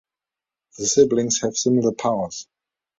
The 0.79 0.87
siblings 0.87 1.41
have 1.41 1.55
similar 1.55 1.91
powers. 1.91 2.47